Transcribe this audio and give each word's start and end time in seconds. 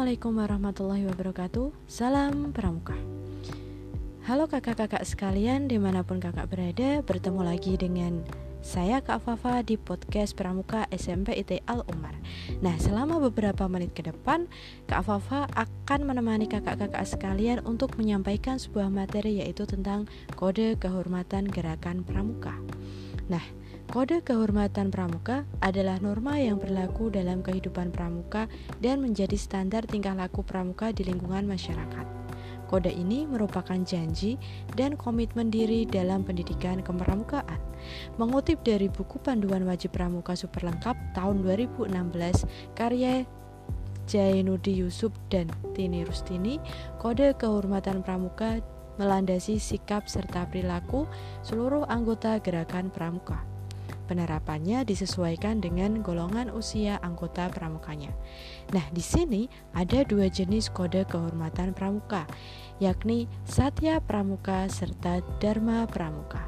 Assalamualaikum 0.00 0.40
warahmatullahi 0.40 1.04
wabarakatuh. 1.12 1.76
Salam 1.84 2.56
Pramuka. 2.56 2.96
Halo 4.24 4.48
kakak-kakak 4.48 5.04
sekalian 5.04 5.68
di 5.68 5.76
mana 5.76 6.00
pun 6.00 6.16
kakak 6.16 6.48
berada 6.48 7.04
Bertemu 7.04 7.44
lagi 7.44 7.76
dengan 7.76 8.24
saya 8.64 9.04
Kak 9.04 9.20
Fafa 9.20 9.60
di 9.60 9.76
podcast 9.76 10.32
Pramuka 10.32 10.88
SMP 10.88 11.36
IT 11.36 11.60
Al 11.68 11.84
Umar. 11.84 12.16
Nah 12.64 12.80
selama 12.80 13.20
beberapa 13.20 13.68
menit 13.68 13.92
ke 13.92 14.00
depan 14.00 14.48
Kak 14.88 15.04
Fafa 15.04 15.44
akan 15.52 16.00
menemani 16.08 16.48
kakak-kakak 16.48 17.04
sekalian 17.04 17.60
Untuk 17.68 18.00
menyampaikan 18.00 18.56
sebuah 18.56 18.88
materi 18.88 19.44
yaitu 19.44 19.68
tentang 19.68 20.08
kode 20.32 20.80
kehormatan 20.80 21.44
gerakan 21.44 22.08
Pramuka. 22.08 22.56
Nah 23.28 23.44
Kode 23.90 24.22
kehormatan 24.22 24.94
pramuka 24.94 25.42
adalah 25.58 25.98
norma 25.98 26.38
yang 26.38 26.62
berlaku 26.62 27.10
dalam 27.10 27.42
kehidupan 27.42 27.90
pramuka 27.90 28.46
dan 28.78 29.02
menjadi 29.02 29.34
standar 29.34 29.82
tingkah 29.82 30.14
laku 30.14 30.46
pramuka 30.46 30.94
di 30.94 31.10
lingkungan 31.10 31.42
masyarakat. 31.50 32.06
Kode 32.70 32.94
ini 32.94 33.26
merupakan 33.26 33.74
janji 33.82 34.38
dan 34.78 34.94
komitmen 34.94 35.50
diri 35.50 35.90
dalam 35.90 36.22
pendidikan 36.22 36.78
kepramukaan. 36.86 37.58
Mengutip 38.14 38.62
dari 38.62 38.86
buku 38.86 39.18
panduan 39.18 39.66
wajib 39.66 39.90
pramuka 39.90 40.38
super 40.38 40.70
lengkap 40.70 40.94
tahun 41.18 41.42
2016 41.42 41.90
karya 42.78 43.26
Jainudi 44.06 44.86
Yusuf 44.86 45.10
dan 45.34 45.50
Tini 45.74 46.06
Rustini, 46.06 46.62
kode 47.02 47.34
kehormatan 47.34 48.06
pramuka 48.06 48.62
melandasi 49.02 49.58
sikap 49.58 50.06
serta 50.06 50.46
perilaku 50.46 51.10
seluruh 51.42 51.82
anggota 51.90 52.38
gerakan 52.38 52.94
pramuka. 52.94 53.59
Penerapannya 54.10 54.82
disesuaikan 54.82 55.62
dengan 55.62 56.02
golongan 56.02 56.50
usia 56.50 56.98
anggota 56.98 57.46
pramukanya. 57.46 58.10
Nah, 58.74 58.82
di 58.90 58.98
sini 58.98 59.46
ada 59.70 60.02
dua 60.02 60.26
jenis 60.26 60.66
kode 60.66 61.06
kehormatan 61.06 61.70
pramuka, 61.70 62.26
yakni 62.82 63.30
Satya 63.46 64.02
Pramuka 64.02 64.66
serta 64.66 65.22
Dharma 65.38 65.86
Pramuka. 65.86 66.42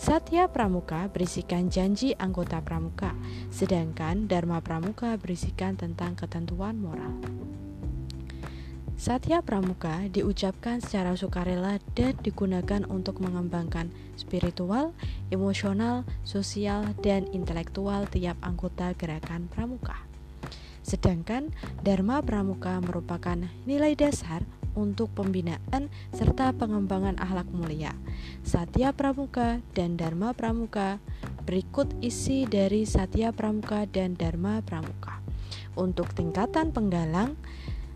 Satya 0.00 0.48
Pramuka 0.48 1.12
berisikan 1.12 1.68
janji 1.68 2.16
anggota 2.16 2.64
pramuka, 2.64 3.12
sedangkan 3.52 4.24
Dharma 4.24 4.64
Pramuka 4.64 5.20
berisikan 5.20 5.76
tentang 5.76 6.16
ketentuan 6.16 6.80
moral. 6.80 7.20
Satya 8.94 9.42
Pramuka 9.42 10.06
diucapkan 10.06 10.78
secara 10.78 11.18
sukarela 11.18 11.82
dan 11.98 12.14
digunakan 12.22 12.86
untuk 12.86 13.18
mengembangkan 13.18 13.90
spiritual, 14.14 14.94
emosional, 15.34 16.06
sosial, 16.22 16.86
dan 17.02 17.26
intelektual 17.34 18.06
tiap 18.06 18.38
anggota 18.38 18.94
gerakan 18.94 19.50
pramuka. 19.50 19.98
Sedangkan 20.86 21.50
Dharma 21.82 22.22
Pramuka 22.22 22.78
merupakan 22.78 23.34
nilai 23.66 23.98
dasar 23.98 24.46
untuk 24.78 25.10
pembinaan 25.14 25.90
serta 26.14 26.54
pengembangan 26.54 27.18
akhlak 27.18 27.50
mulia. 27.50 27.90
Satya 28.46 28.94
Pramuka 28.94 29.58
dan 29.74 29.98
Dharma 29.98 30.38
Pramuka 30.38 31.02
berikut 31.42 31.90
isi 31.98 32.46
dari 32.46 32.86
Satya 32.86 33.34
Pramuka 33.34 33.90
dan 33.90 34.14
Dharma 34.14 34.62
Pramuka. 34.62 35.18
Untuk 35.74 36.14
tingkatan 36.14 36.70
penggalang, 36.70 37.34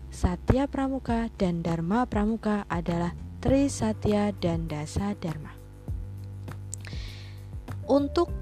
Satya 0.09 0.65
Pramuka 0.65 1.29
dan 1.37 1.61
Dharma 1.61 2.09
Pramuka 2.09 2.65
adalah 2.65 3.13
Tri 3.39 3.69
Satya 3.69 4.33
dan 4.33 4.65
Dasa 4.65 5.13
Dharma. 5.13 5.53
Untuk 7.85 8.33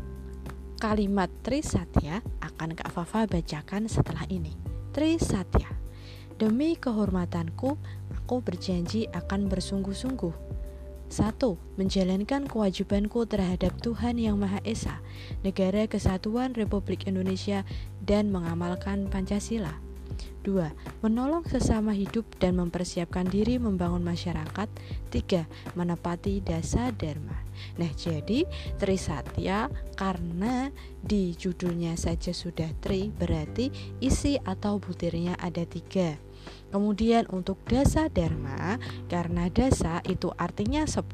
kalimat 0.79 1.27
Tri 1.43 1.59
Satya 1.59 2.23
akan 2.39 2.71
Kak 2.71 2.89
Fafa 2.95 3.27
bacakan 3.27 3.91
setelah 3.91 4.23
ini. 4.31 4.55
Tri 4.95 5.19
Satya. 5.19 5.67
Demi 6.39 6.79
kehormatanku, 6.79 7.75
aku 8.15 8.36
berjanji 8.39 9.11
akan 9.11 9.52
bersungguh-sungguh 9.52 10.33
1. 11.11 11.80
Menjalankan 11.80 12.47
kewajibanku 12.47 13.27
terhadap 13.27 13.75
Tuhan 13.83 14.19
Yang 14.19 14.37
Maha 14.39 14.59
Esa, 14.63 15.03
Negara 15.43 15.83
Kesatuan 15.87 16.55
Republik 16.55 17.08
Indonesia, 17.08 17.67
dan 18.03 18.31
mengamalkan 18.31 19.11
Pancasila. 19.11 19.86
2. 20.47 21.03
Menolong 21.03 21.43
sesama 21.43 21.91
hidup 21.91 22.23
dan 22.39 22.55
mempersiapkan 22.55 23.27
diri 23.27 23.59
membangun 23.59 23.99
masyarakat 23.99 24.71
3. 25.11 25.75
Menepati 25.75 26.39
dasa 26.39 26.87
dharma 26.95 27.35
Nah 27.75 27.91
jadi 27.91 28.47
Trisatya 28.80 29.67
karena 29.99 30.71
di 31.03 31.36
judulnya 31.36 31.99
saja 31.99 32.31
sudah 32.31 32.69
Tri 32.80 33.11
berarti 33.11 33.99
isi 33.99 34.39
atau 34.39 34.80
butirnya 34.80 35.36
ada 35.36 35.67
tiga 35.67 36.15
Kemudian 36.67 37.25
untuk 37.31 37.61
dasa 37.63 38.11
dharma 38.11 38.75
karena 39.08 39.47
dasa 39.47 40.03
itu 40.03 40.31
artinya 40.35 40.83
10 40.83 41.08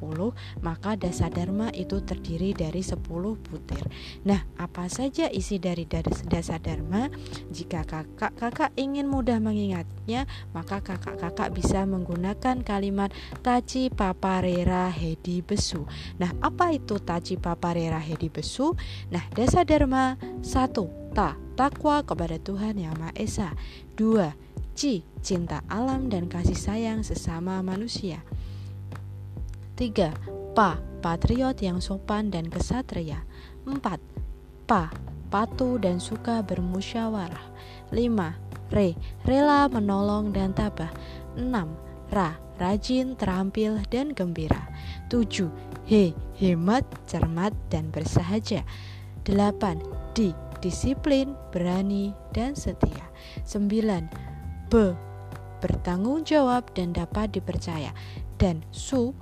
maka 0.66 0.98
dasa 0.98 1.30
dharma 1.30 1.70
itu 1.72 2.02
terdiri 2.02 2.58
dari 2.58 2.82
10 2.82 2.98
butir. 3.38 3.86
Nah, 4.26 4.44
apa 4.58 4.90
saja 4.90 5.30
isi 5.30 5.62
dari 5.62 5.86
dasa 5.86 6.58
dharma? 6.58 7.08
Jika 7.54 7.86
kakak-kakak 7.86 8.74
ingin 8.76 9.06
mudah 9.06 9.38
mengingatnya, 9.38 10.26
maka 10.52 10.82
kakak-kakak 10.82 11.54
bisa 11.54 11.86
menggunakan 11.86 12.66
kalimat 12.66 13.14
taci 13.46 13.94
paparera 13.94 14.90
hedi 14.90 15.46
besu. 15.46 15.86
Nah, 16.18 16.34
apa 16.42 16.74
itu 16.74 16.98
taci 16.98 17.38
paparera 17.38 18.02
hedi 18.02 18.28
besu? 18.28 18.74
Nah, 19.14 19.24
dasa 19.32 19.62
dharma 19.62 20.18
satu 20.42 20.90
ta 21.14 21.38
takwa 21.54 22.02
kepada 22.02 22.42
Tuhan 22.42 22.82
Yang 22.82 22.96
Maha 22.98 23.14
Esa. 23.14 23.50
Dua, 23.94 24.34
C. 24.74 25.06
Cinta 25.22 25.62
alam 25.70 26.10
dan 26.10 26.26
kasih 26.26 26.58
sayang 26.58 27.06
sesama 27.06 27.62
manusia 27.62 28.26
3. 29.78 30.54
Pa. 30.58 30.82
Patriot 31.04 31.60
yang 31.60 31.84
sopan 31.84 32.32
dan 32.34 32.50
kesatria 32.50 33.22
4. 33.70 33.80
Pa. 34.66 34.90
Patuh 35.30 35.78
dan 35.78 35.98
suka 36.02 36.42
bermusyawarah 36.42 37.46
5. 37.94 38.74
Re. 38.74 38.98
Rela 39.26 39.70
menolong 39.70 40.34
dan 40.34 40.58
tabah 40.58 40.90
6. 41.38 41.50
Ra. 42.10 42.38
Rajin, 42.54 43.18
terampil, 43.18 43.82
dan 43.90 44.14
gembira 44.14 44.70
7. 45.10 45.50
He. 45.90 46.14
Hemat, 46.38 46.86
cermat, 47.10 47.54
dan 47.74 47.90
bersahaja 47.90 48.62
8. 49.26 50.14
Di. 50.14 50.34
Disiplin, 50.64 51.36
berani, 51.52 52.16
dan 52.32 52.56
setia 52.56 53.04
9 53.44 54.23
B. 54.74 54.90
Bertanggung 55.62 56.26
jawab 56.26 56.74
dan 56.74 56.98
dapat 56.98 57.30
dipercaya. 57.30 57.94
Dan 58.42 58.66
Su 58.74 59.14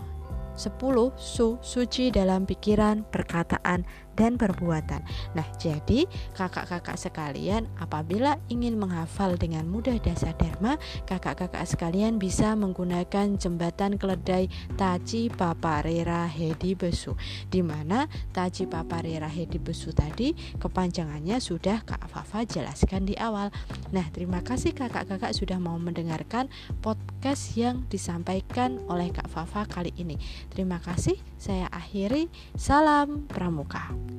10. 0.56 0.80
Su 1.20 1.60
suci 1.60 2.08
dalam 2.08 2.48
pikiran, 2.48 3.04
perkataan, 3.04 3.84
dan 4.16 4.36
perbuatan. 4.36 5.04
Nah, 5.38 5.48
jadi 5.58 6.06
kakak-kakak 6.36 6.98
sekalian, 7.00 7.68
apabila 7.80 8.38
ingin 8.52 8.76
menghafal 8.78 9.36
dengan 9.40 9.68
mudah 9.68 9.96
dasar 10.04 10.36
dharma, 10.38 10.76
kakak-kakak 11.08 11.64
sekalian 11.68 12.20
bisa 12.20 12.54
menggunakan 12.56 13.36
jembatan 13.40 13.96
keledai 13.96 14.52
Taci 14.76 15.32
Paparera 15.32 16.28
Hedi 16.28 16.76
Besu, 16.76 17.16
di 17.48 17.64
mana 17.64 18.08
Taci 18.36 18.68
Paparera 18.68 19.28
Hedi 19.28 19.58
Besu 19.58 19.96
tadi 19.96 20.34
kepanjangannya 20.60 21.38
sudah 21.40 21.84
Kak 21.84 22.08
Fafa 22.12 22.44
jelaskan 22.46 23.08
di 23.08 23.16
awal. 23.18 23.50
Nah, 23.96 24.08
terima 24.12 24.44
kasih 24.44 24.76
kakak-kakak 24.76 25.36
sudah 25.36 25.58
mau 25.58 25.76
mendengarkan 25.80 26.52
podcast 26.84 27.56
yang 27.56 27.84
disampaikan 27.88 28.80
oleh 28.88 29.12
Kak 29.12 29.32
Fafa 29.32 29.68
kali 29.68 29.96
ini. 29.98 30.20
Terima 30.52 30.80
kasih, 30.80 31.18
saya 31.40 31.68
akhiri. 31.72 32.28
Salam 32.56 33.28
Pramuka. 33.28 34.11